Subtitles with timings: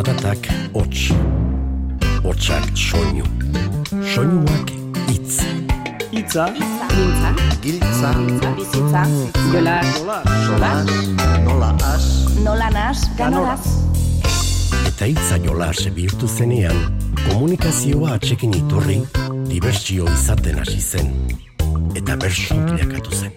[0.00, 1.10] Zaratak hots,
[2.24, 3.24] hotsak soinu,
[4.14, 4.70] soinuak
[5.12, 5.42] itz.
[6.08, 6.46] Itza,
[6.88, 8.12] Giltza, Giltza,
[8.56, 9.02] bizitza,
[9.52, 9.74] jola,
[10.46, 10.70] sola,
[11.44, 12.06] nola as,
[12.40, 13.66] nola nas, ganoraz.
[14.88, 16.80] Eta hitza jolas bihurtu zenean,
[17.26, 19.02] komunikazioa atxekin iturri,
[19.50, 21.12] dibertsio izaten hasi zen.
[21.92, 23.36] Eta bersu bilakatu zen.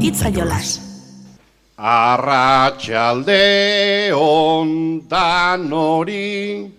[0.00, 0.91] Itza jolas.
[1.82, 3.42] Arratxalde
[4.14, 6.70] ondan hori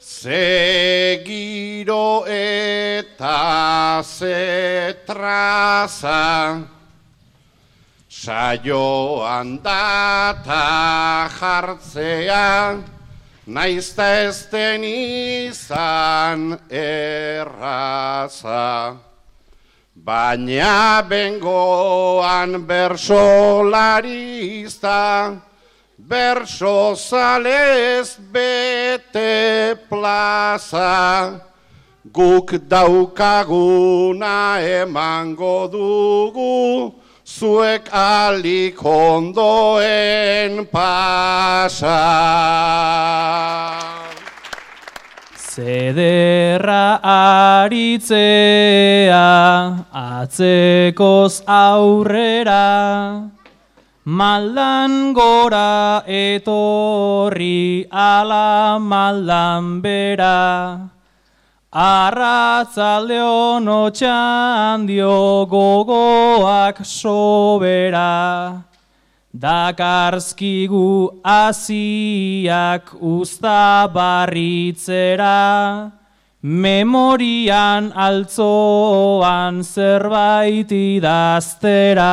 [0.00, 1.44] Zegiro
[2.24, 5.04] eta zetraza
[8.08, 12.80] Saioan data jartzea
[13.44, 14.48] Naizta ez
[14.80, 17.72] izan erraza
[20.04, 25.38] Baina bengoan bersolarista,
[25.96, 31.38] berso zalez bete plaza,
[32.10, 42.02] guk daukaguna emango dugu, zuek alik ondoen pasa.
[45.52, 46.96] Zederra
[47.68, 48.24] aritzea,
[49.92, 53.28] atzekoz aurrera,
[54.06, 60.88] maldan gora etorri ala maldan bera.
[61.70, 68.71] Arratzalde honotxan dio gogoak sobera.
[69.32, 75.88] Dakarzkigu aziak usta barritzera,
[76.42, 82.10] memorian altzoan zerbait idaztera.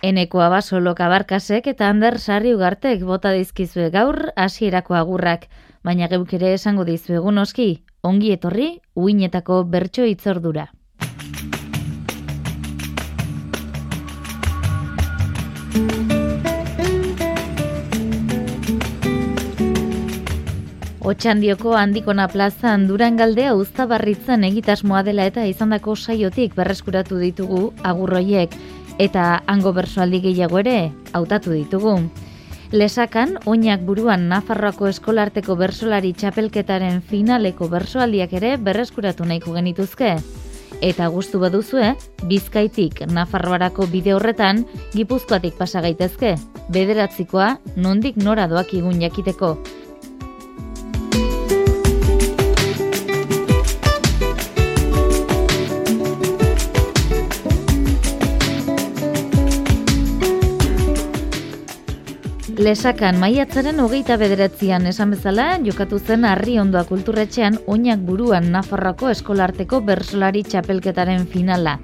[0.00, 5.50] Eneko abasolo kabarkasek eta Ander Sarri ugartek bota dizkizue gaur hasierako agurrak,
[5.84, 10.70] baina geuk ere esango dizuegu noski, ongi etorri uinetako bertso itzordura.
[21.06, 28.56] Otxandioko handikona plazan Durangaldea uztabarritzen egitasmoa dela eta izandako saiotik berreskuratu ditugu agurroiek
[28.98, 31.94] eta hango bersoaldi gehiago ere hautatu ditugu.
[32.72, 40.16] Lesakan, oinak buruan Nafarroako eskolarteko bersolari txapelketaren finaleko bersoaldiak ere berreskuratu nahiko genituzke.
[40.82, 41.94] Eta gustu baduzue,
[42.26, 44.66] Bizkaitik Nafarroarako bide horretan
[44.98, 46.34] Gipuzkoatik pasa gaitezke.
[46.74, 49.56] Bederatzikoa nondik nora doak igun jakiteko.
[62.56, 69.82] Lesakan maiatzaren hogeita bederatzean esan bezala, jokatu zen harri ondoa kulturretxean oinak buruan Nafarroako eskolarteko
[69.84, 71.74] bersolari txapelketaren finala.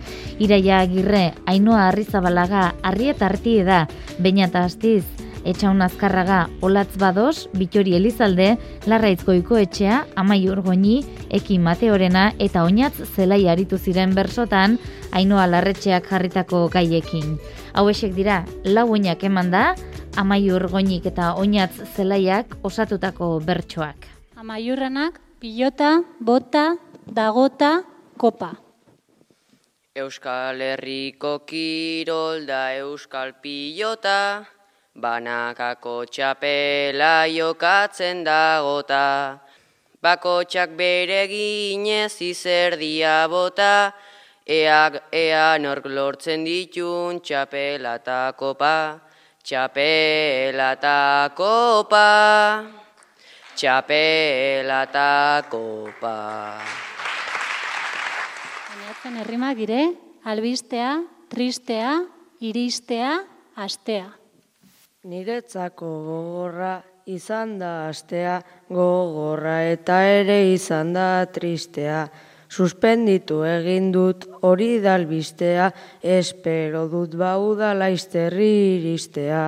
[0.41, 3.82] Iraia agirre, Ainoa Arrizabalaga, Arrieta Artie da,
[4.16, 5.05] Beina eta Astiz,
[5.44, 8.56] Etxaun Azkarraga, Olatz Bados, Bitori Elizalde,
[8.88, 14.78] Larraitzkoiko etxea, Amai Urgoini, Eki Mateorena eta Oinatz zelai aritu ziren bersotan,
[15.12, 17.37] Ainoa Larretxeak jarritako gaiekin.
[17.75, 19.72] Hauexek dira, lau oinak eman da,
[20.12, 24.05] Amaiur goinik eta oinatz zelaiak osatutako bertsoak.
[24.37, 27.71] Amaiurranak, pilota, bota, dagota,
[28.21, 28.50] kopa.
[29.97, 34.45] Euskal Herriko kirol da Euskal pilota,
[34.93, 39.41] banakako txapela jokatzen dagota.
[40.03, 43.94] Bakotxak bere ginez izerdia bota,
[44.44, 49.09] eak ea nork lortzen ditun txapela eta kopa.
[49.43, 52.63] Txapela eta kopa,
[53.59, 55.07] txapela eta
[55.51, 56.13] kopa.
[58.69, 59.81] Bainatzen herrimak dire,
[60.23, 60.93] albistea,
[61.27, 61.97] tristea,
[62.39, 63.17] iristea,
[63.59, 64.12] astea.
[65.11, 66.77] Niretzako gogorra
[67.11, 68.38] izan da astea,
[68.71, 72.06] gogorra eta ere izan da tristea.
[72.52, 75.70] Suspenditu egin dut hori dalbistea,
[76.04, 79.44] espero dut bau da laizterri iristea.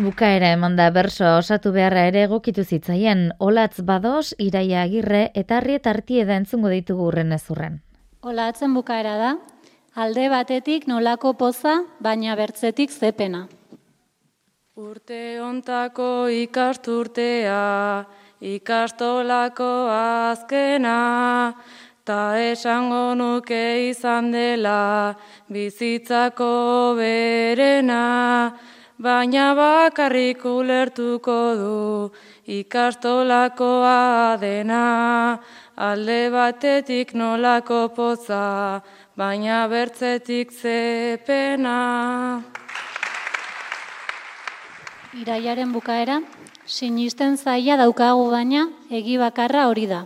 [0.00, 5.86] Bukaera eman da bersoa osatu beharra ere egokitu zitzaien, olatz badoz, iraia agirre eta arriet
[5.86, 7.82] artie da entzungo ditugu urren ezurren.
[8.22, 9.34] Olatzen bukaera da,
[9.94, 13.44] alde batetik nolako poza, baina bertzetik zepena.
[14.80, 17.60] Urte ontako ikasturtea,
[18.42, 21.54] ikastolako azkena,
[22.04, 25.14] ta esango nuke izan dela
[25.48, 28.02] bizitzako berena,
[28.98, 32.10] baina bakarrik ulertuko du
[32.58, 35.38] ikastolakoa dena,
[35.76, 38.82] alde batetik nolako poza,
[39.16, 41.78] baina bertzetik zepena.
[45.14, 46.18] Iraiaren bukaera,
[46.66, 50.04] sinisten zaila daukagu baina, egi bakarra hori da.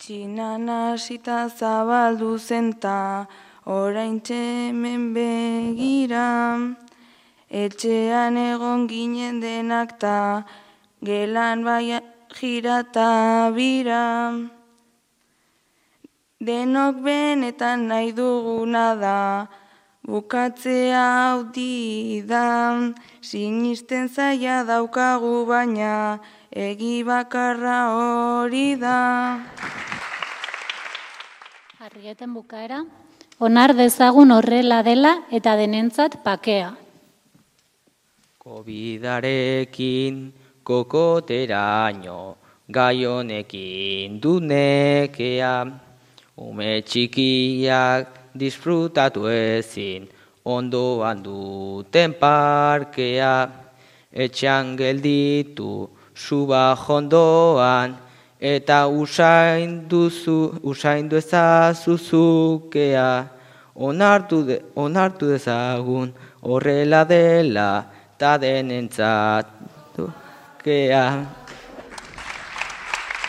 [0.00, 3.26] Txinan hasita zabaldu zenta,
[3.66, 6.28] orain txemen begira.
[7.50, 10.44] Etxean egon ginen denak ta,
[11.02, 14.32] gelan bai jirata bira.
[16.40, 19.46] Denok benetan nahi duguna da,
[20.10, 21.46] bukatzea hau
[22.26, 22.92] da,
[23.22, 26.18] sinisten zaila daukagu baina,
[26.50, 29.38] egi bakarra hori da.
[31.80, 32.84] Arrieten bukaera,
[33.38, 36.74] onar dezagun horrela dela eta denentzat pakea.
[38.38, 40.32] Kobidarekin
[40.64, 42.36] kokoteraino,
[42.68, 45.54] gai honekin dunekea,
[46.36, 50.08] ume txikiak disfrutatu ezin,
[50.44, 53.48] ondoan duten parkea,
[54.12, 57.96] etxean gelditu suba jondoan,
[58.40, 63.10] eta usain duzu, usain ezazuzukea,
[63.74, 66.12] onartu, de, onartu dezagun
[66.42, 67.84] horrela dela,
[68.18, 70.10] ta denentzatu
[70.64, 71.39] kea.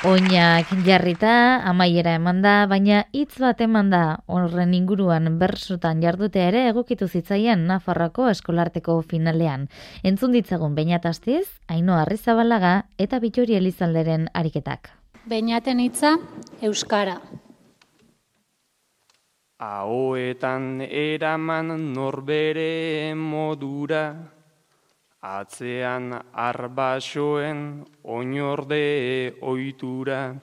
[0.01, 6.63] Oinak jarrita, amaiera eman da, baina hitz bat eman da horren inguruan bersotan jardutea ere
[6.71, 9.68] egokitu zitzaien Nafarroko eskolarteko finalean.
[10.01, 14.89] Entzun ditzagun bainatastiz, Aino Arrizabalaga eta Bitori Elizalderen ariketak.
[15.30, 16.15] Beinaten hitza,
[16.65, 17.19] Euskara.
[19.62, 24.07] Ahoetan eraman norbere modura,
[25.21, 30.33] Atzean arbasoen oinorde oitura,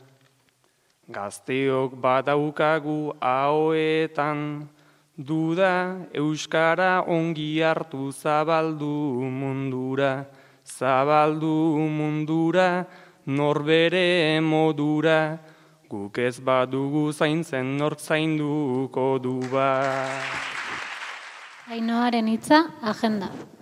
[1.11, 4.71] gazteok badaukagu ahoetan,
[5.19, 10.31] duda euskara ongi hartu zabaldu mundura,
[10.63, 12.87] zabaldu mundura,
[13.27, 15.41] norbere modura,
[15.91, 19.75] guk ez badugu zaintzen nork zainduko du ba.
[21.67, 23.58] Ainoaren hitza, agenda.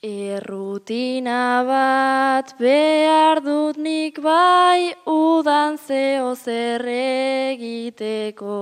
[0.00, 8.54] Errutina bat behar dut nik bai udan zeo zer egiteko.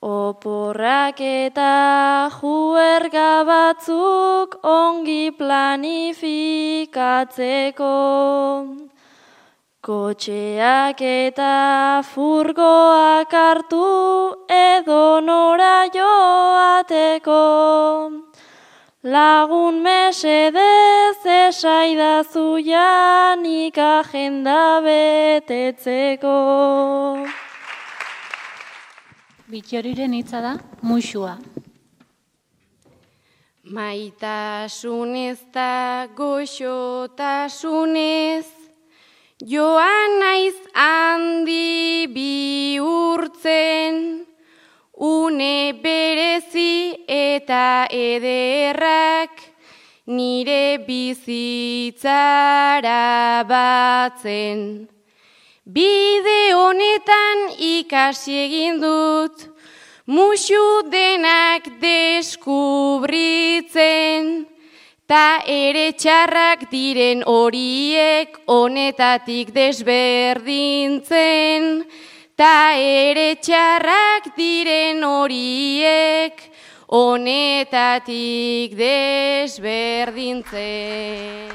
[0.00, 7.92] Oporrak eta juerga batzuk ongi planifikatzeko.
[9.84, 17.44] Kotxeak eta furgoak hartu edo nora joateko.
[19.06, 26.34] Lagun mesedez esaidazu janik agenda betetzeko.
[29.46, 31.38] Bitxoriren hitza da, muxua.
[33.62, 38.50] Maitasunez da goxotasunez,
[39.38, 44.26] joan naiz handi bihurtzen,
[44.96, 49.30] une berezi eta ederrak
[50.06, 52.14] nire bizitzara
[53.44, 54.88] batzen.
[55.66, 59.50] Bide honetan ikasi egin dut,
[60.06, 64.46] musu denak deskubritzen,
[65.10, 71.84] ta ere txarrak diren horiek honetatik desberdintzen,
[72.36, 76.36] ta ere txarrak diren horiek
[76.92, 81.48] honetatik desberdintzen.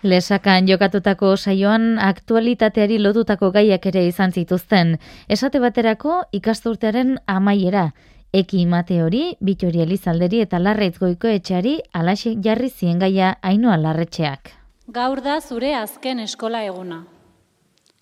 [0.00, 4.96] Lesakan jokatutako saioan aktualitateari lotutako gaiak ere izan zituzten.
[5.28, 7.92] Esate baterako ikasturtearen amaiera.
[8.32, 14.56] Eki mate hori, bitori elizalderi eta larreitz goiko etxeari alaxe jarri zien gaia ainoa larretxeak.
[14.88, 17.19] Gaur da zure azken eskola eguna.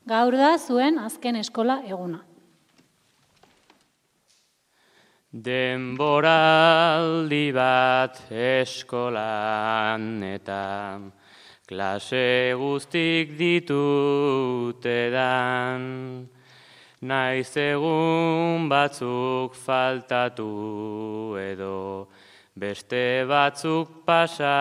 [0.09, 2.23] Gaur da zuen azken eskola eguna.
[5.47, 6.21] Denboraldi
[7.53, 10.63] bat eskolan eta
[11.69, 15.83] klase guztik ditute dan.
[17.03, 22.09] Naiz egun batzuk faltatu edo
[22.57, 24.59] beste batzuk pasagreban.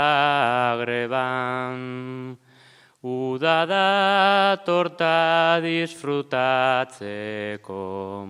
[3.08, 8.28] Uda da torta disfrutatzeko,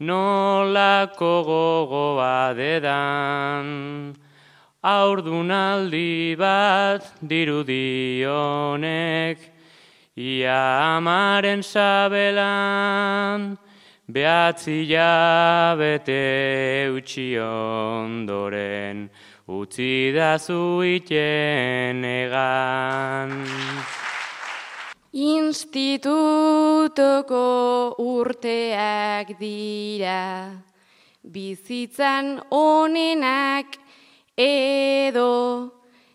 [0.00, 4.16] nolako gogoa dedan.
[4.82, 9.38] Aurdunaldi bat dirudionek,
[10.16, 13.58] ia amaren sabelan,
[14.10, 19.10] behatzi jabete utxi ondoren,
[19.50, 23.34] utzi da zuiten egan.
[25.10, 27.42] Institutoko
[27.98, 30.54] urteak dira,
[31.26, 33.74] bizitzan onenak
[34.38, 35.74] edo,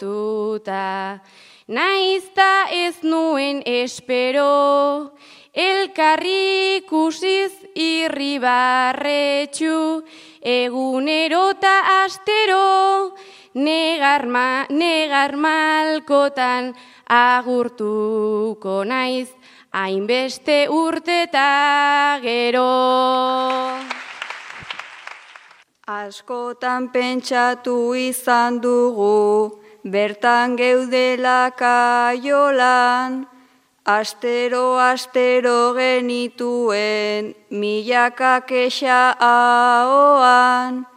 [1.72, 5.14] Naizta ez nuen espero,
[5.56, 10.04] elkarri kusiz irribarretxu,
[10.44, 13.16] egunerota astero,
[13.56, 16.76] negarma, negarmalkotan
[17.08, 19.30] agurtuko naiz,
[19.72, 24.01] hainbeste urteta gero.
[25.92, 33.28] Askotan pentsatu izan dugu, bertan geudela kaiolan,
[33.84, 40.88] astero astero genituen milaka kexa ahoan,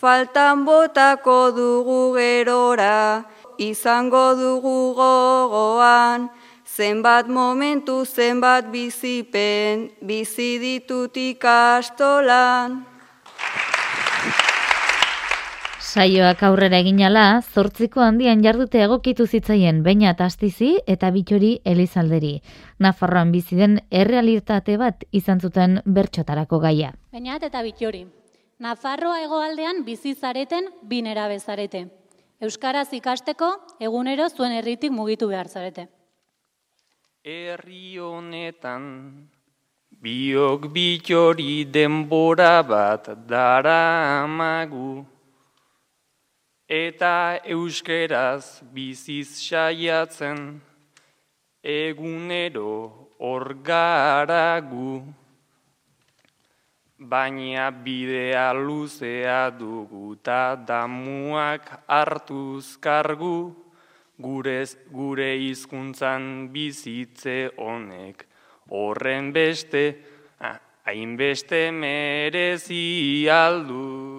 [0.00, 3.22] faltan botako dugu gerora,
[3.70, 6.28] izango dugu gogoan,
[6.66, 12.89] zenbat momentu zenbat bizipen, bizi ditut ikastolan.
[15.90, 22.36] Saioak aurrera eginala, zortziko handian jardute egokitu zitzaien baina tastizi eta bitori elizalderi.
[22.78, 26.92] Nafarroan bizi den errealitate bat izan zuten bertxotarako gaia.
[27.10, 28.04] Bainat eta bitori.
[28.60, 31.88] Nafarroa hegoaldean bizi zareten binera bezarete.
[32.40, 33.50] Euskaraz ikasteko
[33.80, 35.88] egunero zuen herritik mugitu behar zarete.
[37.24, 38.86] Herri honetan
[40.00, 45.04] biok bitori denbora bat dara amagu
[46.68, 50.60] eta euskeraz biziz saiatzen
[51.62, 55.04] egunero orgaragu
[57.00, 63.54] baina bidea luzea dugu ta damuak hartuz kargu.
[64.20, 68.29] Gure gure hizkuntzan bizitze honek
[68.70, 69.84] horren beste
[70.40, 74.10] ah, hainbeste merezi aldu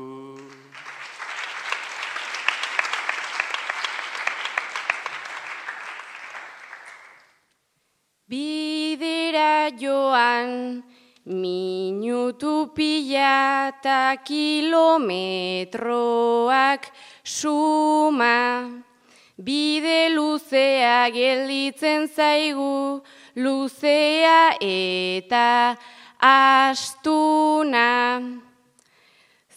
[8.32, 10.80] Bidera joan
[11.26, 16.88] minutu pila eta kilometroak
[17.24, 18.91] suma.
[19.38, 23.02] Bide luzea gelditzen zaigu,
[23.36, 25.78] luzea eta
[26.20, 28.22] astuna.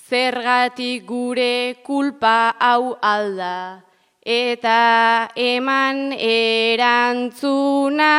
[0.08, 3.82] Zergatik gure kulpa hau alda,
[4.22, 8.12] eta eman erantzuna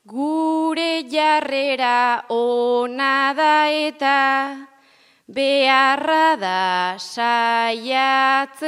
[0.06, 4.68] Gure jarrera ona da eta
[5.26, 8.60] beharra da saiatzea.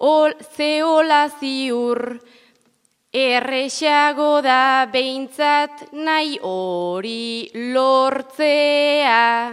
[0.00, 2.18] Ol, zeola ziur
[3.12, 9.52] errexago da behintzat nahi hori lortzea.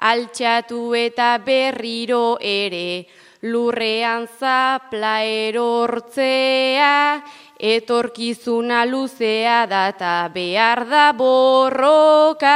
[0.00, 3.06] Altxatu eta berriro ere
[3.42, 7.22] lurrean zapla erortzea
[7.60, 12.48] etorkizuna luzea da eta behar da borrokatzea.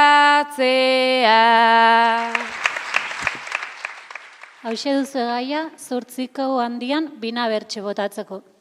[4.65, 8.54] Hauxe duzu egaia, zortziko handian bina bertxe botatzeko.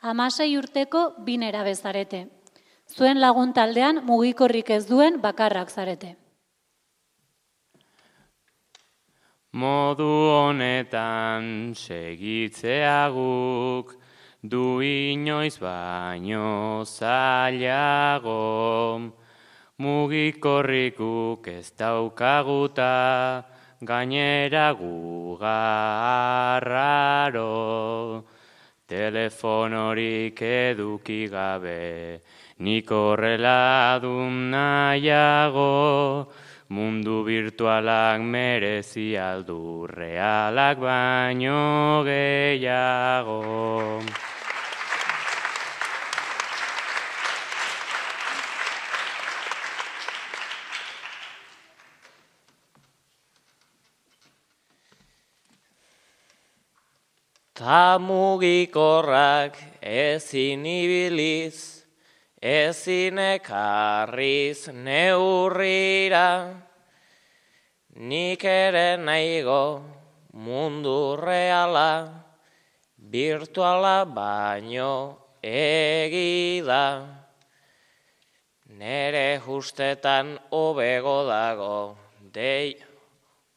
[0.00, 2.28] Hamasei urteko binera bezarete.
[2.86, 6.16] Zuen lagun taldean mugikorrik ez duen bakarrak zarete.
[9.58, 13.96] Modu honetan segitzeaguk
[14.42, 18.38] du inoiz baino zailago.
[19.78, 23.44] Mugikorrikuk ez daukaguta
[23.82, 25.48] gainera gugarraro.
[28.88, 32.22] Telefonorik eduki gabe
[32.64, 36.32] nik horrela dun nahiago.
[36.70, 44.00] Mundu virtualak merezi aldu realak baino gehiago.
[57.58, 61.82] Ta mugikorrak ezin ibiliz,
[62.38, 66.54] ezin ekarriz neurrira,
[67.98, 69.82] nik ere nahigo
[70.30, 72.22] mundu reala,
[72.94, 76.86] virtuala baino egida.
[78.70, 81.98] Nere justetan hobego dago,
[82.30, 82.78] dei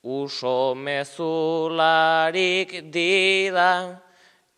[0.04, 4.02] uso mezularik dida,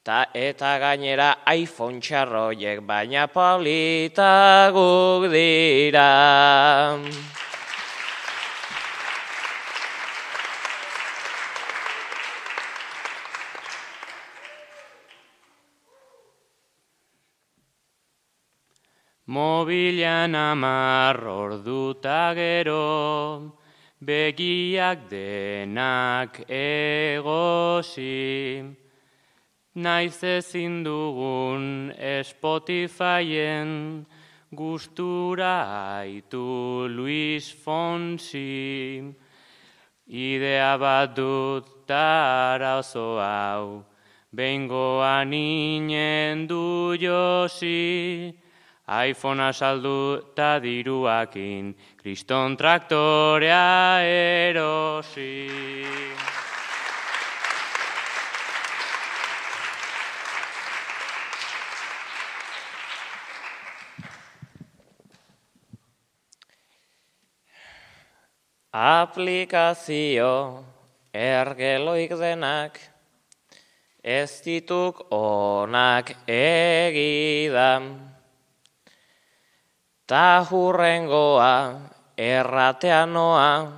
[0.04, 7.00] ta eta gainera iPhone txarroiek baina politaguk dira.
[19.26, 23.63] Mobilan amar orduta gero,
[24.06, 28.06] begiak denak egosi.
[29.76, 34.06] Naiz ezin dugun Spotifyen
[34.52, 35.56] gustura
[36.00, 39.16] aitu Luis Fonsi.
[40.08, 43.84] Idea bat dut tara oso hau,
[44.36, 48.43] behingoan inen du josi.
[48.84, 55.48] iPhonea saldu eta diruakin, kriston traktorea erosi.
[68.74, 70.66] Aplikazio
[71.14, 72.80] ergeloik denak,
[74.04, 78.13] ez dituk onak egidan.
[80.06, 81.80] Ta hurrengoa
[82.18, 83.72] erratea noa,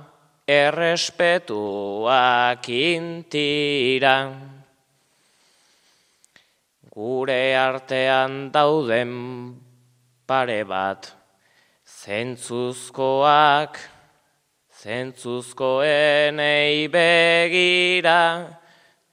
[0.46, 4.32] errespetuak intira.
[6.90, 9.54] Gure artean dauden
[10.26, 11.14] pare bat,
[11.86, 13.78] zentzuzkoak,
[14.82, 18.65] zentzuzkoenei begira,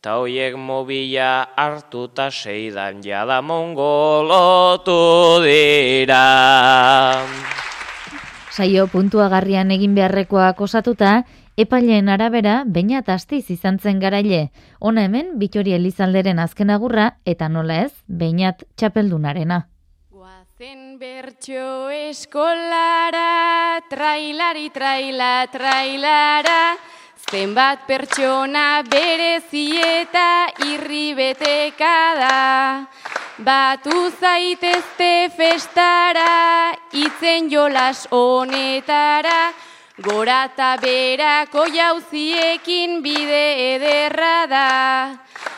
[0.03, 4.99] ta hoiek mobila hartuta seidan jada mongolotu
[5.45, 7.23] dira.
[8.51, 11.23] Saio puntuagarrian egin beharrekoak osatuta,
[11.55, 14.51] epaileen arabera, baina astiz izan zen garaile.
[14.81, 19.69] Ona hemen, Bitori Elizalderen azken agurra, eta nola ez, bainat txapeldunarena.
[20.59, 26.75] Zen bertso eskolara, trailari, traila, trailara,
[27.31, 32.85] zenbat pertsona berezi eta irri beteka da.
[33.37, 39.51] Batu zaitezte festara, itzen jolas honetara,
[40.05, 44.69] gora eta berako jauziekin bide ederra da.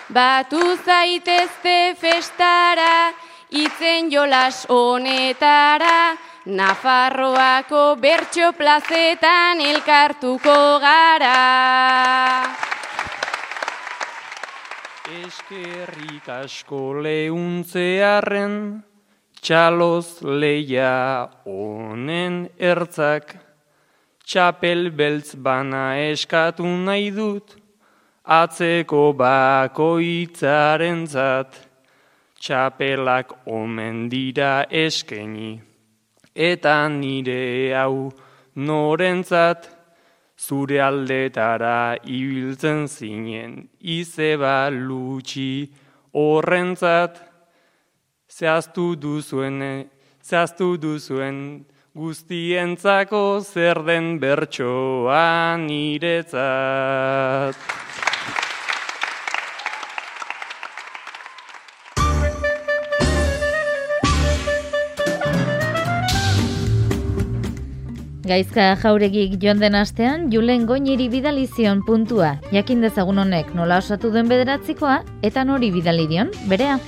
[0.09, 3.11] Batu zaitezte festara,
[3.51, 12.45] itzen jolas honetara, Nafarroako bertso plazetan elkartuko gara.
[15.09, 18.53] Eskerrik asko lehuntzearen,
[19.41, 23.33] txaloz leia honen ertzak,
[24.21, 27.57] txapel beltz bana eskatu nahi dut,
[28.21, 31.57] atzeko bakoitzaren zat,
[32.37, 35.55] txapelak omen dira eskeni,
[36.35, 38.11] eta nire hau
[38.55, 39.69] norentzat,
[40.37, 45.71] zure aldetara ibiltzen zinen, izeba lutxi
[46.11, 47.21] horrentzat,
[48.29, 49.87] zehaztu duzuen,
[50.21, 57.55] zehaztu duzuen, guztientzako zer den bertsoa niretzat.
[68.25, 72.31] Gaizka jauregik joan den astean, Julen Goñiri bidalizion puntua.
[72.49, 76.79] Jakin dezagun honek nola osatu duen bederatzikoa, eta nori bidalidion, berea.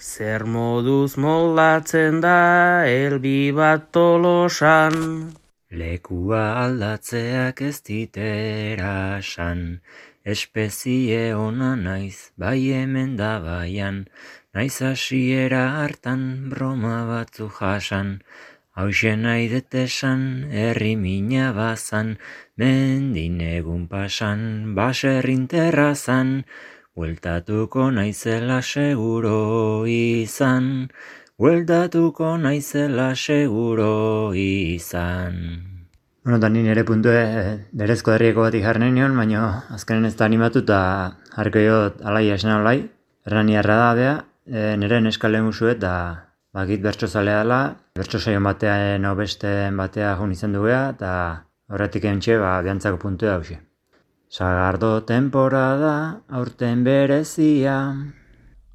[0.00, 4.96] Zer moduz moldatzen da elbi bat tolosan,
[5.68, 9.82] lekua aldatzeak ez ditera san,
[10.24, 14.06] espezie ona naiz, bai hemen da baian,
[14.56, 18.22] Naiz hasiera hartan broma batzu jasan,
[18.72, 22.16] hause nahi detesan, herri mina bazan,
[22.56, 26.46] mendin egun pasan, baserrin terrazan,
[26.96, 30.88] bueltatuko naizela seguro izan,
[31.36, 35.36] bueltatuko naizela seguro izan.
[36.24, 37.12] Bueno, eta nire puntu
[37.76, 40.80] berezko herrieko bat ikarren nion, baina azkenen ez da animatu eta
[41.36, 42.78] harko jo alai esna olai,
[43.28, 44.16] errani da bea,
[44.48, 45.92] e, nire neskale musu eta
[46.52, 47.44] bakit bertso zalea
[47.94, 53.34] bertso saion batean beste batea jun izan dugea, eta horretik entxe, ba, biantzako puntu da
[53.34, 53.60] hausia.
[54.28, 57.94] Sagardo temporada, aurten berezia.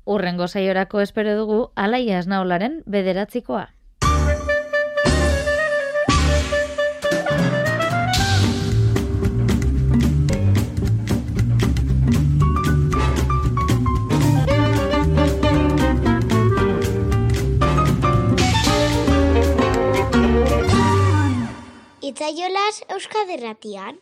[0.05, 3.67] Urrengo saiorako espero dugu, alaia esnaolaren bederatzikoa.
[22.23, 23.97] Itzaiolaz Euskaderratian.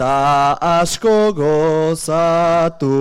[0.00, 2.96] ta asko gozatu.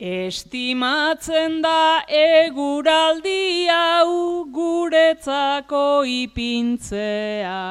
[0.00, 7.62] Estimatzen da eguraldi hau guretzako ipintzea.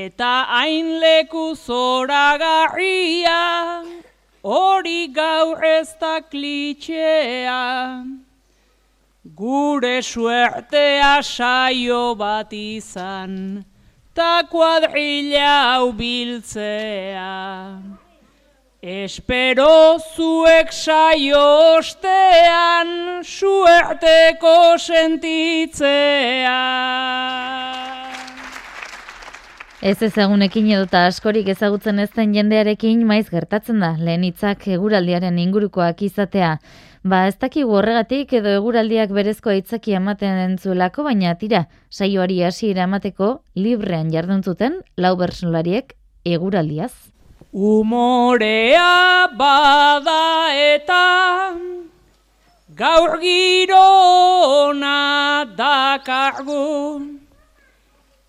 [0.00, 3.40] Eta hain leku zoragarria,
[4.44, 8.04] hori gaur ez da klitxea.
[9.34, 13.64] Gure suertea saio bat izan,
[14.14, 17.80] ta kuadrilla hau biltzea.
[18.82, 21.40] Espero zuek saio
[21.78, 26.60] ostean suerteko sentitzea.
[29.84, 35.98] Ez ezagunekin edota askorik ezagutzen ez den jendearekin maiz gertatzen da, lehen hitzak eguraldiaren ingurukoak
[36.06, 36.54] izatea.
[37.04, 43.28] Ba, ez dakigu horregatik edo eguraldiak berezko hitzaki ematen entzuelako, baina tira, saioari hasiera emateko
[43.60, 45.92] librean jarduntzuten lau bersolariek
[46.24, 46.94] eguraldiaz.
[47.52, 51.02] Umorea bada eta
[52.72, 54.96] gaur girona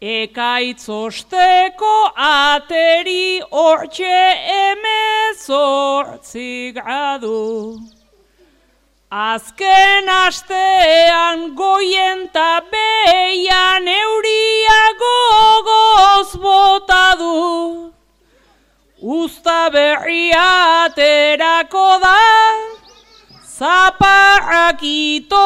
[0.05, 4.17] Ekaitzosteko ateri hortxe
[4.69, 7.79] emezortzi gradu.
[9.09, 15.17] Azken astean goien ta beian euriago
[15.69, 17.93] goz botadu
[19.01, 22.21] Usta berria aterako da,
[23.57, 25.45] zaparrak ito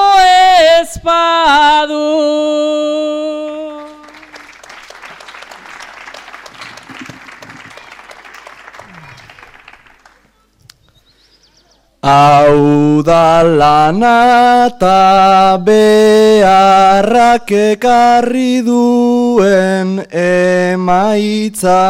[12.01, 21.83] Hau da lana eta beharrak ekarri duen emaitza.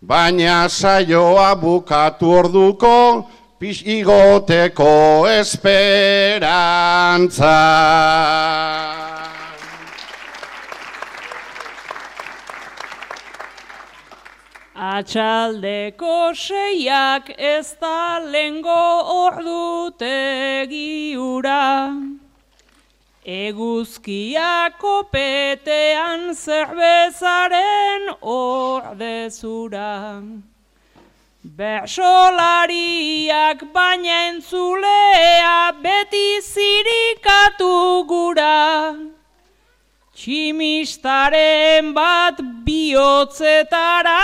[0.02, 3.28] baina saioa bukatu orduko,
[3.60, 6.67] pix igoteko esperantza.
[14.77, 18.77] Atxaldeko seiak ez da lengo
[19.25, 21.97] ordutegi ura.
[23.25, 30.21] Eguzkiako petean zerbezaren ordezura.
[31.41, 39.16] Bersolariak baina entzulea beti zirikatu gura.
[40.17, 44.17] Tximistaren bat bihotzetara,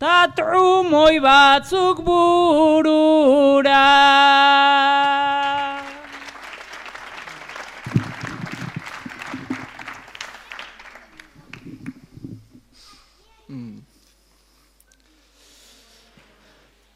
[0.00, 3.84] ta trumoi batzuk burura.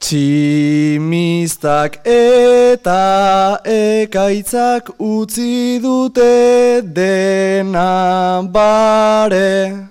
[0.08, 9.84] Tximistak eta ekaitzak utzi dute dena bare.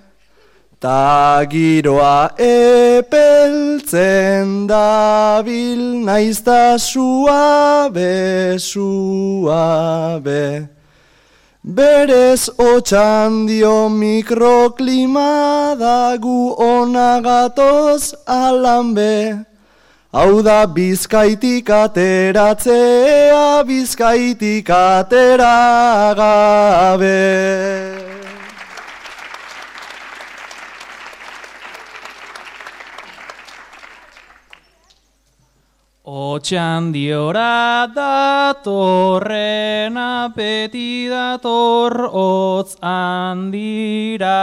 [0.82, 3.86] Ta giroa epeltzen
[4.66, 10.46] dabil naizta suabe, suabe
[11.62, 19.46] Berez otxandio mikroklima dagu onagatoz alambe
[20.18, 27.22] Hau da bizkaitik ateratzea, bizkaitik atera gabe.
[36.02, 44.42] Otxan diora datorren apeti dator otz handira.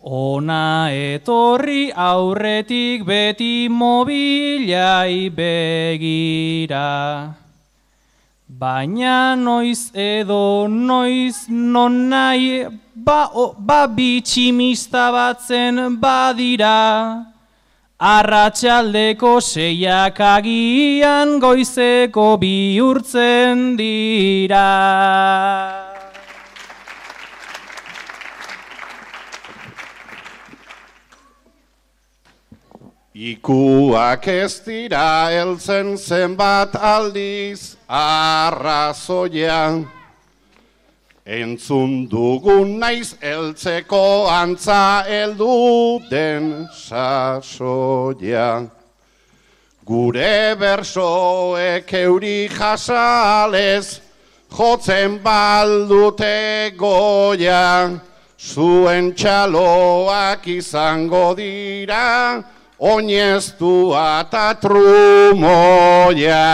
[0.00, 7.34] Ona etorri aurretik beti mobilai begira.
[8.48, 17.26] Baina noiz edo noiz non nahi ba, o, ba bitximista batzen badira.
[17.98, 25.87] Arratxaldeko seiak agian goizeko bihurtzen dira.
[33.18, 39.82] Ikuak ez dira heltzen zenbat aldiz arrazoia.
[41.26, 48.70] Entzun dugun naiz eltzeko antza eldu den sasoia.
[49.84, 53.98] Gure bersoek euri jasalez,
[54.54, 57.98] jotzen baldute goia,
[58.38, 62.44] zuen txaloak izango dira,
[62.78, 66.44] oineztua eta trumoia.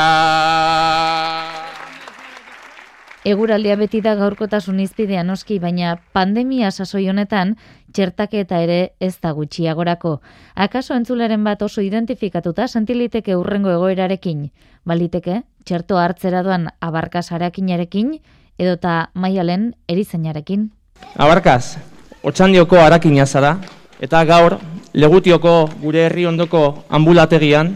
[3.25, 7.55] Eguraldia beti da gaurkotasun izpidea noski, baina pandemia sasoi honetan
[7.97, 10.19] txertaketa ere ez da gutxiagorako.
[10.55, 14.51] Akaso entzuleren bat oso identifikatuta sentiliteke urrengo egoerarekin,
[14.85, 18.19] baliteke txerto hartzera doan abarkaz harakinarekin
[18.59, 20.69] edota maialen erizainarekin.
[21.17, 21.79] Abarkaz,
[22.23, 23.57] otxandioko harakina zara,
[24.05, 24.59] eta gaur
[24.95, 27.75] legutioko gure herri ondoko ambulategian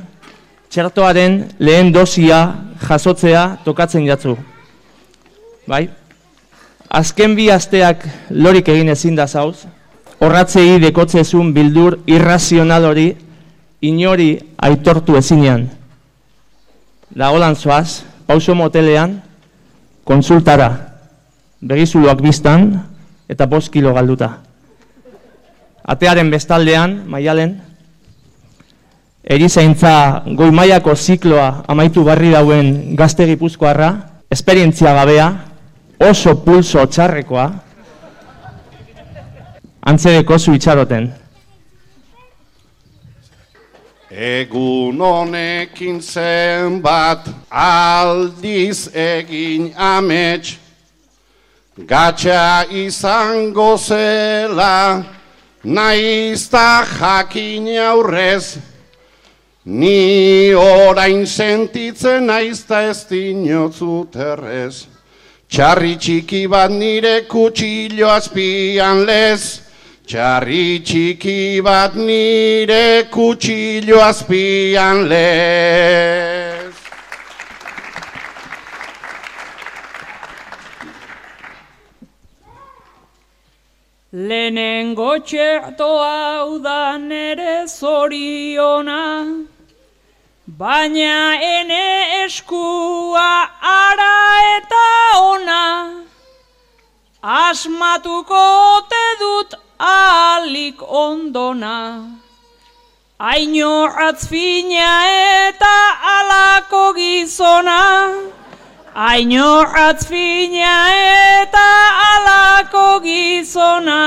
[0.71, 2.41] txertoaren lehen dosia
[2.89, 4.37] jasotzea tokatzen jatzu.
[5.69, 5.89] Bai?
[6.89, 9.67] Azken bi asteak lorik egin ezin da zauz,
[10.21, 13.09] horratzei dekotzezun bildur irrazional hori
[13.85, 15.69] inori aitortu ezinean.
[17.17, 19.19] Lagolan zoaz, pauso motelean,
[20.05, 20.71] konsultara,
[21.61, 22.71] begizuluak biztan
[23.29, 24.48] eta bost kilo galduta.
[25.89, 27.55] Atearen bestaldean, maialen,
[29.25, 33.89] erizaintza goi maiako zikloa amaitu barri dauen gazte gipuzkoarra,
[34.31, 35.31] esperientzia gabea,
[36.11, 37.49] oso pulso txarrekoa,
[39.89, 41.09] antzedeko zu itxaroten.
[44.13, 50.57] Egun honekin zenbat aldiz egin amets,
[51.89, 55.17] gatxa izango zela,
[55.65, 58.59] naizta jakin aurrez,
[59.65, 64.87] ni orain sentitzen naizta ez dinotzut errez.
[65.49, 69.69] Txarri txiki bat nire kutsillo azpian lez,
[70.09, 76.38] Txarri txiki bat nire kutsillo azpian lez.
[84.29, 89.03] Lehenengo txerto hau da nere zoriona,
[90.61, 91.15] baina
[91.51, 91.87] ene
[92.25, 93.31] eskua
[93.71, 94.17] ara
[94.57, 94.85] eta
[95.21, 95.63] ona,
[97.37, 98.45] asmatuko
[98.91, 99.57] te dut
[99.93, 101.77] alik ondona.
[103.33, 103.75] Aino
[104.09, 104.91] atzfina
[105.47, 105.77] eta
[106.17, 107.81] alako gizona,
[108.99, 110.71] Aino atzfina
[111.31, 111.67] eta
[112.05, 113.99] alako gizona.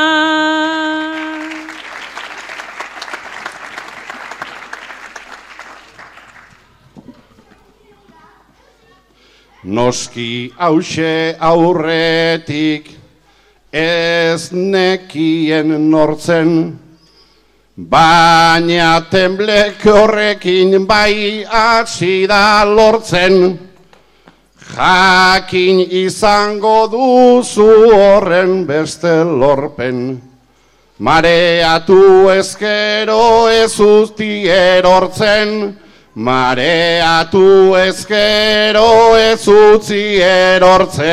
[9.64, 12.92] Noski hause aurretik
[13.72, 16.56] ez nekien nortzen,
[17.78, 23.71] baina temblek horrekin bai hasi da lortzen.
[24.72, 30.22] Jakin izango duzu horren beste lorpen,
[30.98, 35.76] mareatu ezkero ez usti erortzen,
[36.16, 41.12] mareatu ezkero ez utzi erortzen.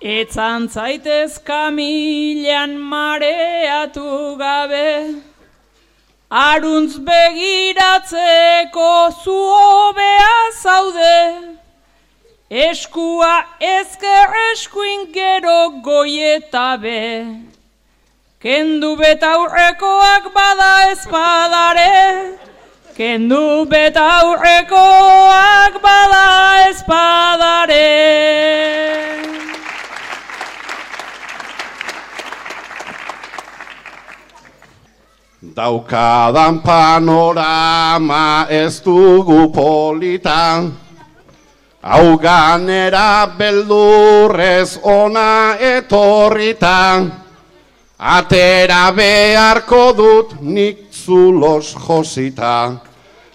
[0.00, 5.29] Etzan zaitez kamilean mareatu gabe,
[6.30, 11.58] Aruntz begiratzeko zu hobea zaude,
[12.48, 17.26] eskua ezker eskuin gero goietabe.
[18.40, 22.38] Kendu betaurrekoak bada espadare,
[22.94, 26.26] kendu betaurrekoak bada
[26.70, 27.90] espadare.
[35.60, 40.64] Daukadan panorama ez dugu polita,
[41.84, 47.04] hau ganera beldurrez ona etorrita,
[48.00, 52.80] atera beharko dut nik zulos josita,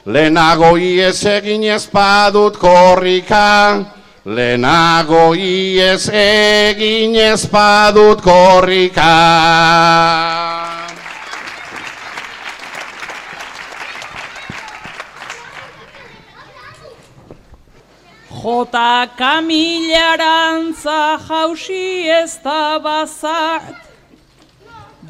[0.09, 3.85] lehenago iez egin ez badut korrika,
[4.25, 9.13] lehenago iez egin ez badut korrika.
[18.45, 23.81] Jota kamilarantza jausi ez da bazart,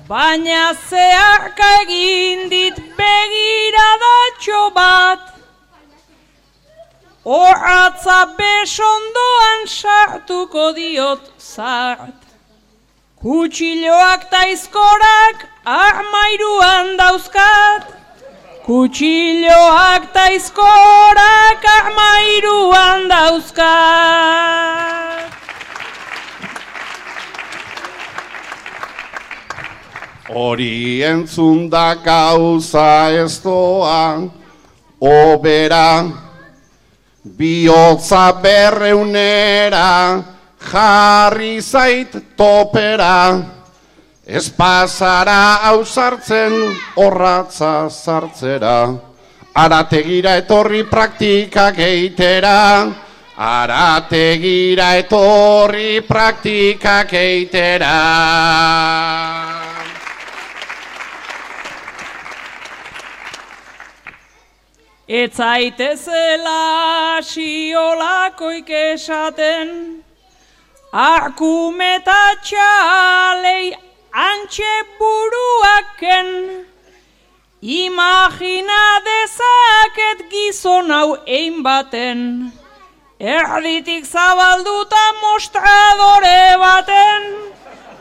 [0.07, 5.35] baina zeharka egin dit begiradatxo bat,
[7.25, 12.21] Horatza besondoan sartuko diot zart.
[13.19, 18.04] Kutxiloak taizkorak armairuan dauzkat.
[18.65, 23.65] Kutxiloak taizkorak armairuan dauzkat.
[30.33, 34.33] Hori entzun da gauza ez doa,
[34.97, 36.09] obera,
[37.21, 40.25] bihotza berreunera,
[40.57, 43.45] jarri zait topera,
[44.25, 48.97] ez pasara hau sartzen horratza sartzera,
[49.53, 52.89] arategira etorri praktikak eitera,
[53.37, 57.93] arategira etorri praktikak eitera.
[65.05, 70.01] Ez zaitezela siolakoik esaten,
[70.89, 73.84] akumetatxalei
[74.15, 76.27] antxe buruaken,
[77.59, 82.21] imagina dezaket gizon hau ein baten,
[83.19, 87.27] erditik zabalduta mostradore baten,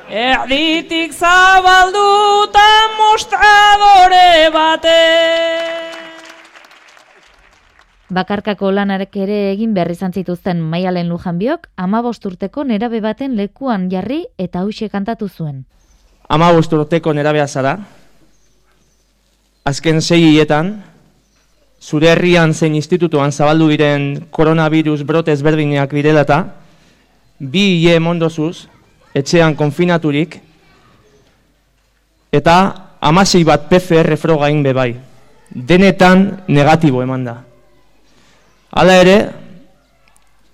[0.06, 2.68] erditik zabalduta
[3.00, 5.42] mostradore baten.
[8.14, 14.26] Bakarkako lanarek ere egin behar izan zituzten maialen lujanbiok, ama urteko nerabe baten lekuan jarri
[14.38, 15.64] eta hause kantatu zuen.
[16.28, 17.78] Ama urteko nerabea zara,
[19.64, 20.82] azken sei hietan,
[21.80, 26.46] zure herrian zein institutuan zabaldu diren koronavirus brote ezberdinak direlata,
[27.38, 28.66] bi hie mondozuz,
[29.14, 30.38] etxean konfinaturik,
[32.32, 32.56] eta
[33.00, 34.94] amasei bat PCR frogain bebai.
[35.54, 37.36] Denetan negatibo eman da.
[38.74, 39.18] Hala ere,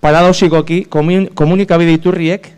[0.03, 2.51] paradoxikoki, komunikabide iturriek,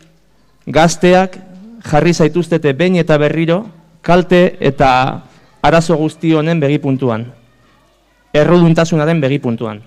[0.66, 1.38] gazteak
[1.84, 3.66] jarri zaituztete behin eta berriro,
[4.02, 5.22] kalte eta
[5.62, 7.34] arazo guzti honen begipuntuan.
[8.34, 9.84] Erruduntasunaren begipuntuan.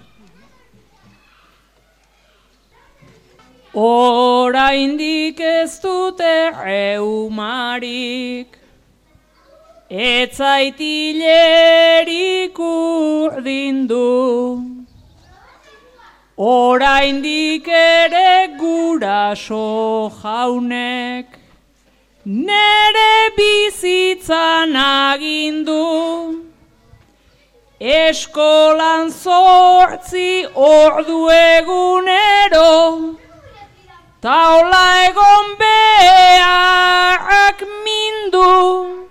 [3.77, 8.47] Ora indik ez dute reumarik,
[9.91, 14.63] etzaitilerik urdindu.
[16.37, 21.46] Oraindik ere guraso jaunek
[22.27, 26.43] nere bizitzan agindu
[27.79, 33.15] Eskolan zortzi ordu egunero
[34.21, 39.07] Taula egon beharrak mindu.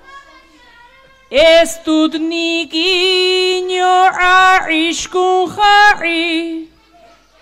[1.32, 3.95] Ez dut nik ino
[4.32, 6.68] arriskun jarri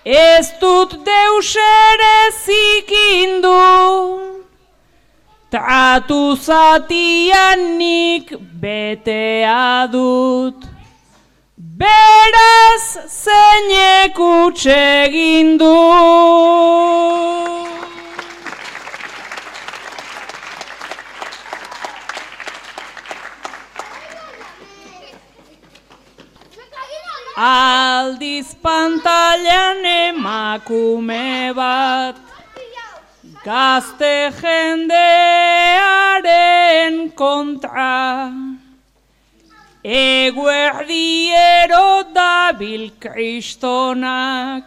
[0.06, 4.43] Ez dut deus ere zikindu,
[5.54, 10.66] tratu zatian nik betea dut.
[11.80, 12.86] Beraz
[13.22, 15.78] zeinek utxegindu.
[27.38, 32.33] Aldiz pantalian emakume bat
[33.44, 34.96] Gazte jendearen
[37.16, 38.32] kontra.
[39.84, 44.64] Eguerdiero dabil kristonak.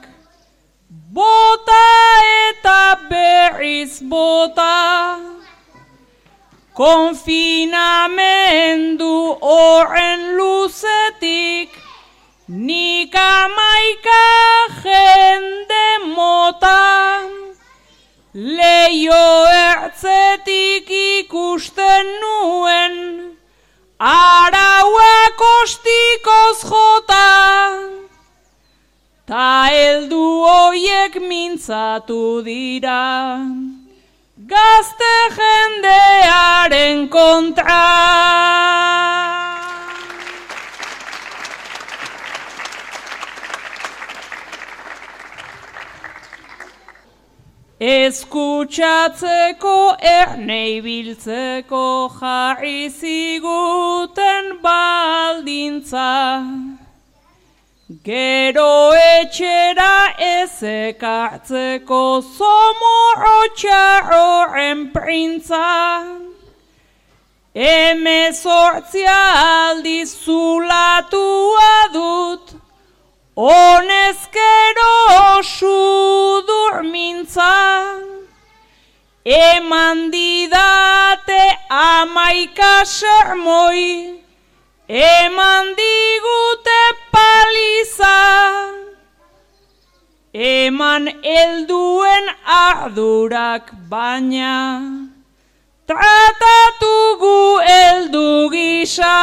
[0.88, 1.88] Bota
[2.50, 5.18] eta berriz bota.
[6.76, 11.86] Konfinamendu horren luzetik
[12.48, 14.22] Nik amaika
[14.78, 17.26] jende mota,
[18.36, 22.96] leio ertzetik ikusten nuen,
[23.98, 27.30] araua kostikoz jota,
[29.24, 33.40] ta heldu hoiek mintzatu dira,
[34.36, 37.84] gazte jendearen kontra.
[47.78, 56.40] Eskutsatzeko ernei biltzeko jarri ziguten baldintza.
[58.02, 65.62] Gero etxera ez ekartzeko zomorro txarroren printza.
[67.52, 69.20] Heme sortzia
[69.68, 72.56] aldiz zulatua dut,
[73.36, 74.92] Honezkero
[75.44, 78.00] sudur mintza,
[79.26, 84.22] eman didate amaika sermoi,
[84.88, 86.82] eman digute
[87.12, 88.16] paliza,
[90.32, 94.80] eman elduen ardurak baina,
[95.86, 99.14] tratatugu eldu gisa.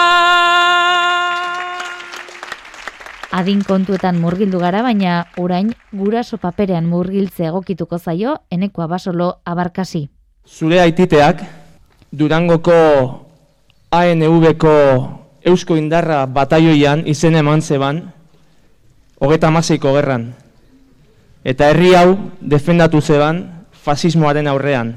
[3.33, 10.03] Adin kontuetan murgildu gara, baina orain guraso paperean murgiltze egokituko zaio enekoa basolo abarkasi.
[10.45, 11.41] Zure aititeak,
[12.13, 12.75] Durangoko
[13.89, 14.73] ANV-ko
[15.49, 18.03] Eusko Indarra bataioian izen eman zeban,
[19.17, 20.27] hogeta amaseiko gerran.
[21.43, 23.41] Eta herri hau defendatu zeban
[23.73, 24.93] fasismoaren aurrean.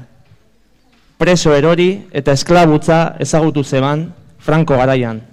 [1.17, 5.23] Preso erori eta esklabutza ezagutu zeban Franco garaian.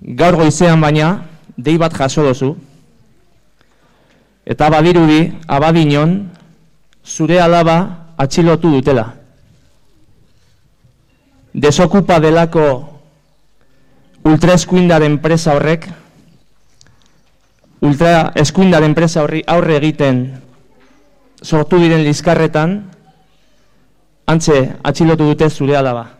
[0.00, 1.26] Gaur goizean baina,
[1.56, 2.54] dei bat jaso dozu,
[4.46, 6.16] eta badirudi, abadinon,
[7.04, 9.06] zure alaba atxilotu dutela.
[11.54, 12.66] Desokupa delako
[14.26, 15.86] ultraeskuindaren presa horrek,
[17.80, 20.26] ultraeskuindaren presa horri aurre egiten
[21.42, 22.76] sortu diren lizkarretan,
[24.26, 26.15] antze atxilotu dute zure alaba.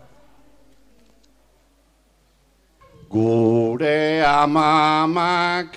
[3.17, 5.73] Gure amamak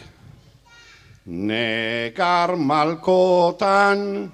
[1.23, 4.27] nekar malkotan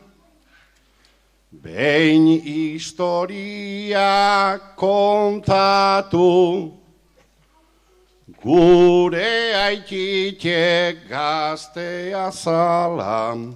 [1.54, 4.10] behin historia
[4.74, 6.34] kontatu
[8.42, 13.54] gure aititek gaztea zalan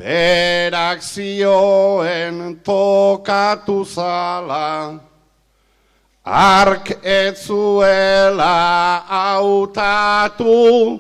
[0.01, 4.97] Berak zioen tokatu zala,
[6.25, 10.97] ark etzuela autatu,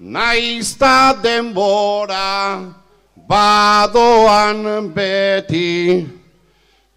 [0.00, 2.72] naizta denbora
[3.28, 6.08] badoan beti,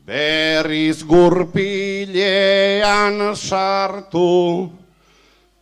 [0.08, 2.16] berriz gurpilean
[3.36, 4.72] sartu,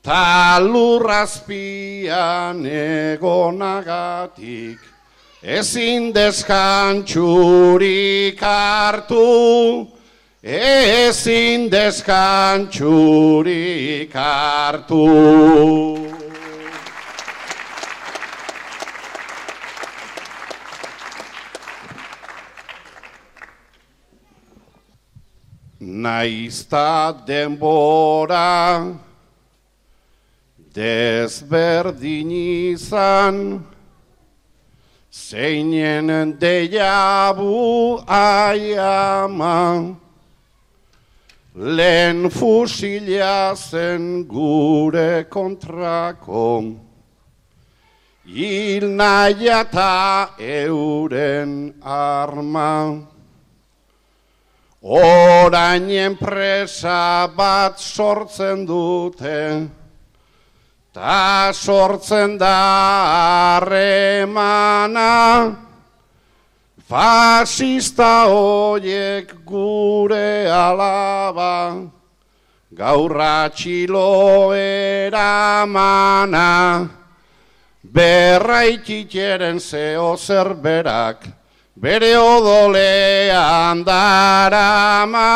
[0.05, 4.93] talurrazpian egonagatik,
[5.45, 9.87] ezin deskantxurik hartu,
[10.41, 15.05] ezin deskantxurik hartu.
[25.79, 28.97] Naizta denbora
[30.73, 32.31] desberdin
[32.73, 33.74] izan,
[35.16, 39.95] Zeinen deiabu aiama,
[41.55, 46.76] lehen fusilia zen gure kontrako,
[48.28, 53.07] hil nahiata euren arma.
[54.84, 59.70] Orain enpresa bat sortzen dute,
[60.95, 65.11] Ta sortzen da harremana,
[66.87, 71.83] fasista hoiek gure alaba,
[72.71, 76.47] gaurra txilo eramana,
[77.83, 81.27] berraikiteren zeo zerberak,
[81.75, 85.27] bere odolean darama,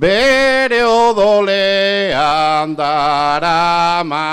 [0.00, 4.28] bere odolean darama.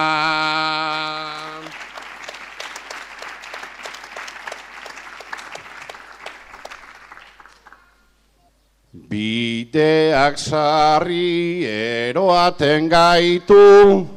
[9.10, 14.08] Bideak sarri eroaten gaitu,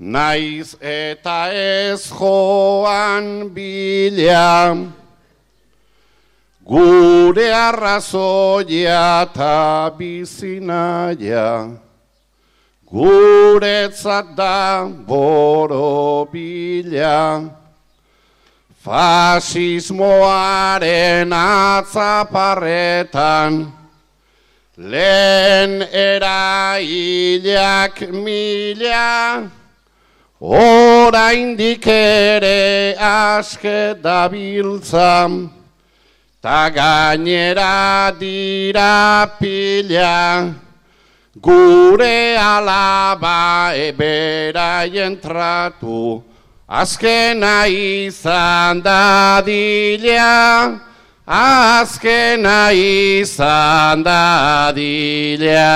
[0.00, 4.92] naiz eta ez joan bilean,
[6.66, 11.78] Gure arrazoia eta bizinaia,
[12.90, 15.94] guretzat da borobila,
[18.82, 23.70] fasismoaren atzaparretan,
[24.76, 26.90] lehen erailak
[28.10, 29.46] mila,
[30.42, 35.54] oraindik ere aske dabiltzam,
[36.46, 40.54] Ta gainera dira pila,
[41.42, 46.22] gure alaba eberaien tratu,
[46.70, 50.78] azkena izan dadila,
[51.26, 55.66] azkena izan dadila.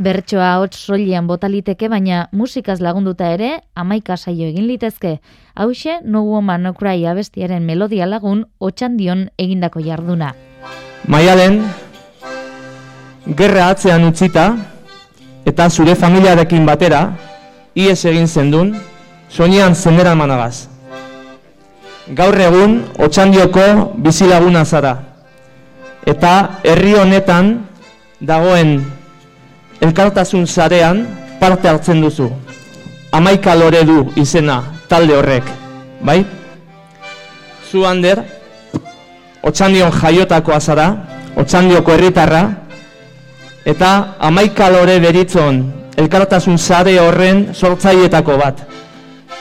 [0.00, 5.18] Bertsoa hots soilean botaliteke, baina musikaz lagunduta ere, amaika saio egin litezke.
[5.60, 10.30] Hauxe, No Woman No Cry abestiaren melodia lagun, otxandion egindako jarduna.
[11.04, 11.58] Maialen,
[13.36, 14.46] gerra atzean utzita,
[15.44, 17.02] eta zure familiarekin batera,
[17.76, 18.72] ies egin zendun,
[19.28, 20.70] soinean zenderan managaz.
[22.08, 23.68] Gaur egun, otxandioko
[24.00, 24.96] bizilaguna zara.
[26.08, 26.34] Eta
[26.64, 27.52] herri honetan
[28.16, 28.78] dagoen
[29.84, 31.04] elkartasun zarean
[31.38, 32.32] parte hartzen duzu.
[33.12, 35.46] Amaika lore du izena talde horrek,
[36.02, 36.24] bai?
[37.70, 38.24] Zu hander,
[39.46, 40.88] otxandion jaiotakoa zara,
[41.38, 42.42] otxandioko herritarra,
[43.70, 45.62] eta amaika lore beritzon
[46.00, 48.64] elkartasun zare horren sortzaietako bat.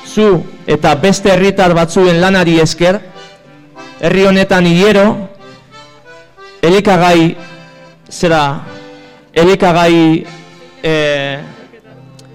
[0.06, 3.00] Zu eta beste herritar batzuen lanari esker,
[4.02, 5.06] herri honetan hiero,
[6.62, 7.36] elikagai
[8.10, 8.43] zera
[9.34, 10.26] elikagai
[10.84, 10.93] e,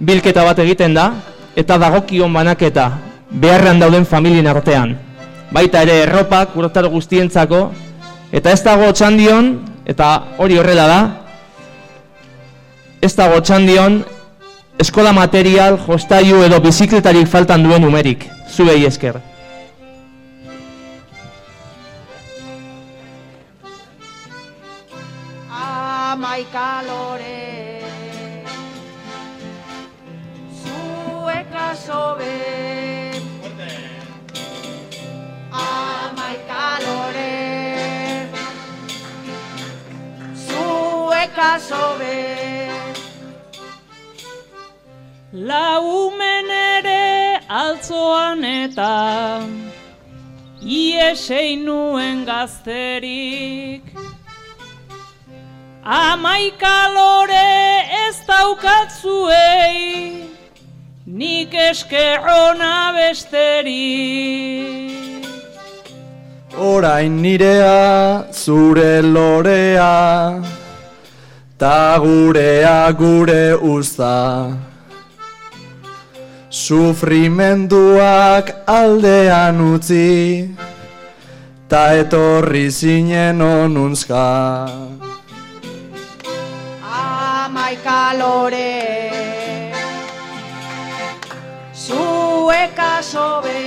[0.00, 1.08] bilketa bat egiten da
[1.56, 2.90] eta dagokion banaketa
[3.30, 4.96] beharrean dauden familien artean.
[5.52, 7.68] Baita ere erropak urtar guztientzako
[8.32, 9.54] eta ez dago txandion
[9.86, 11.00] eta hori horrela da
[13.04, 14.02] ez dago txandion
[14.78, 19.20] eskola material, jostaiu edo bizikletarik faltan duen numerik, zuei esker.
[25.54, 26.82] Amaika
[31.86, 32.34] sobe.
[35.52, 38.28] Amaika lore
[40.44, 42.18] Zueka sobe.
[45.32, 49.42] Laumen ere altzoan eta
[50.62, 53.82] Iesei nuen gazterik.
[55.84, 57.48] Amaika lore
[58.06, 60.33] ez daukatzuei
[61.04, 63.68] Nik eskerrona besterik
[66.56, 70.40] Orain nirea, zure lorea,
[71.58, 74.48] ta gurea gure usta.
[76.48, 80.48] Sufrimenduak aldean utzi,
[81.68, 84.68] ta etorri zinen onuntzka.
[86.80, 89.23] Amaika lore
[93.14, 93.60] sobe.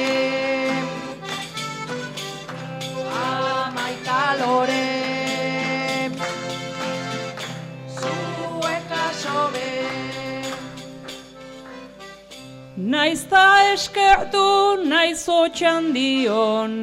[3.26, 4.90] Amaika lore.
[8.00, 9.72] Zueka sobe.
[12.94, 14.48] Naiz ta eskertu
[14.94, 16.74] naiz otxandion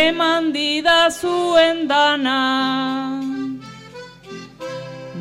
[0.00, 2.40] Eman didazuen dana.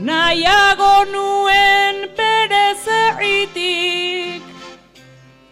[0.08, 4.53] Nahiago nuen berez erritik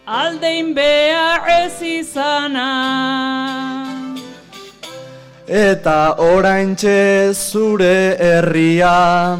[0.06, 2.70] Aldein behar ez izana
[5.46, 9.38] Eta oraintxe zure herria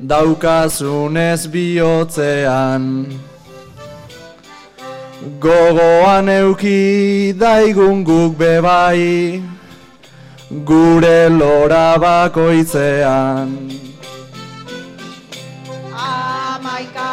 [0.00, 2.84] daukazunez bihotzean.
[5.38, 9.42] Gogoan euki daigun guk bebai,
[10.64, 13.50] gure lora bakoitzean.
[15.92, 17.09] Amaika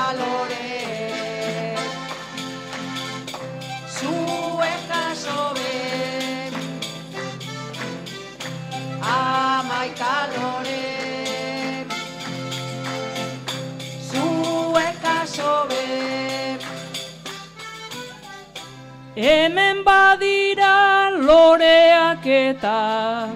[19.57, 23.29] Hemen badira loreak eta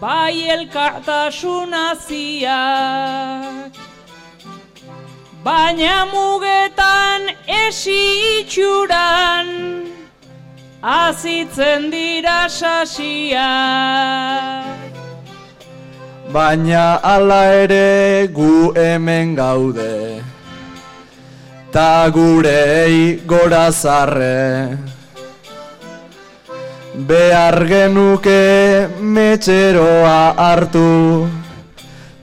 [0.00, 3.74] Bai elkartasun aziak
[5.42, 8.02] Baina mugetan esi
[8.38, 9.48] itxuran
[10.82, 13.42] Azitzen dira sasiak
[16.30, 20.11] Baina ala ere gu hemen gaude
[21.72, 24.92] Ta gurei gora zarre.
[26.94, 31.26] Behar genuke metxeroa hartu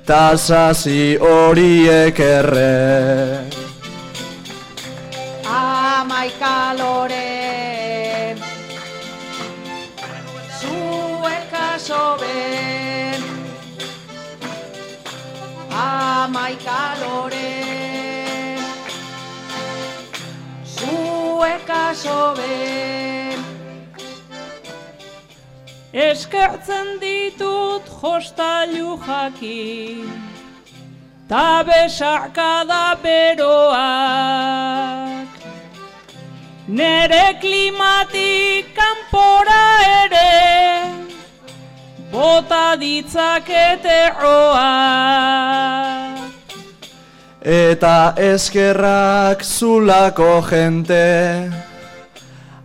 [0.05, 3.49] Ta sasi horiek erre
[5.43, 8.37] Amaika lore
[10.59, 12.37] Zueka sobe
[15.73, 17.38] Amaika lore
[21.39, 22.55] Zueka sobe
[25.93, 30.09] Eskertzen ditut jostailu jakin
[31.29, 33.69] ta besakada beroak.
[36.67, 39.65] Nere klimatik kanpora
[40.01, 40.35] ere,
[42.11, 45.88] bota ditzakete roa.
[47.49, 51.49] Eta eskerrak zulako jente,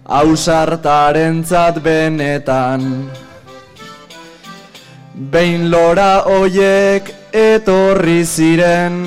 [0.04, 2.84] hausartarentzat benetan.
[5.32, 9.00] Behin lora hoiek etorri ziren,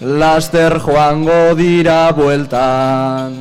[0.00, 3.36] laster joango dira bueltan.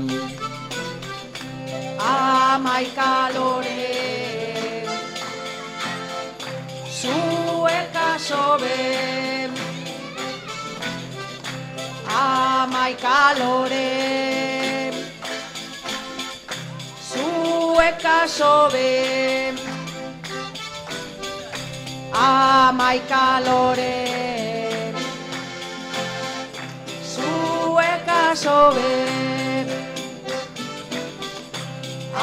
[2.04, 4.84] Amaika lore,
[7.00, 9.07] zuek asobe,
[12.68, 14.92] amaika lore,
[17.10, 19.54] zuek asobe,
[22.12, 23.96] amaika lore,
[27.14, 28.92] zuek asobe,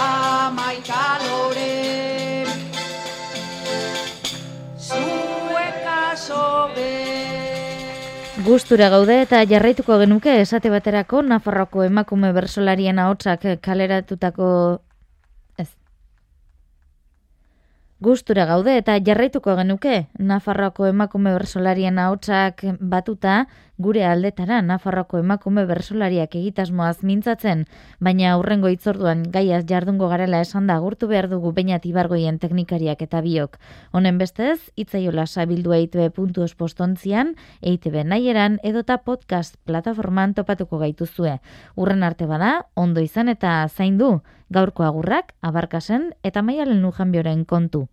[0.04, 1.72] amaika lore,
[4.88, 7.53] zuek asobe.
[8.44, 14.48] Gustura gaude eta jarraituko genuke esate baterako Nafarroko emakume bersolarien ahotsak kaleratutako
[15.56, 15.70] ez.
[18.04, 23.46] Gustura gaude eta jarraituko genuke Nafarroko emakume bersolarien ahotsak batuta
[23.78, 27.64] gure aldetara Nafarroko emakume bersolariak egitasmoaz mintzatzen,
[27.98, 33.20] baina aurrengo itzorduan gaiaz jardungo garela esan da gurtu behar dugu bainat ibargoien teknikariak eta
[33.24, 33.58] biok.
[33.92, 36.20] Honen bestez, itzaiola sabildu eitb
[36.58, 41.40] postontzian, eitb nahieran edota podcast plataforman topatuko gaituzue.
[41.76, 44.20] Urren arte bada, ondo izan eta zaindu,
[44.50, 47.88] gaurko agurrak, abarkasen eta maialen lujanbioren kontu.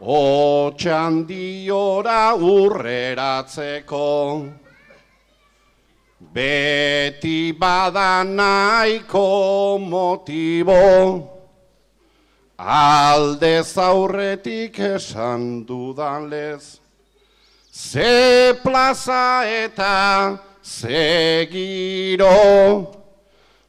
[0.00, 1.24] Otxandiora
[2.34, 4.08] urreratzeko.
[6.32, 11.28] Beti bada nahiko motibo.
[12.56, 16.80] Alde zaurretik esan dudanlez
[17.72, 23.00] Ze plaza eta ze giro.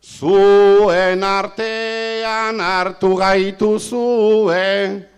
[0.02, 5.11] Zuen artean hartu gaitu zuen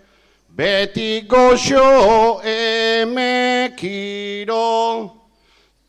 [0.55, 3.89] Beti goxo emekiro,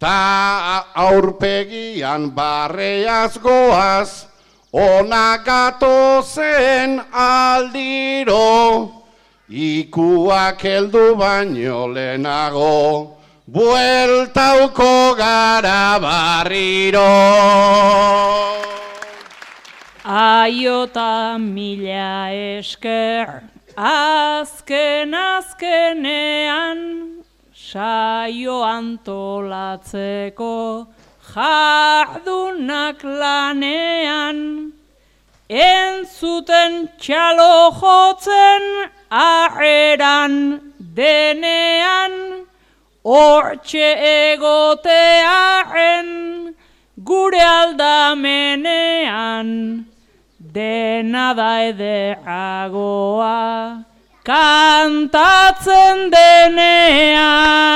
[0.01, 4.25] ta aurpegian barreaz goaz,
[4.73, 9.05] ona gatozen aldiro,
[9.53, 17.13] ikuak heldu baino lehenago, bueltauko gara barriro.
[20.05, 27.23] Aiota mila esker, azken azkenean,
[27.53, 30.87] saio antolatzeko,
[31.35, 34.73] jardunak lanean,
[35.49, 42.47] entzuten txalo jotzen, aeran denean,
[43.03, 43.97] hortxe
[44.35, 46.09] egotearen,
[47.03, 49.49] gure aldamenean,
[50.55, 53.35] dena da ederragoa
[54.29, 57.75] kantatzen denean.